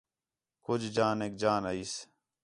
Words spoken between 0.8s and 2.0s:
جانیک، جان آئیس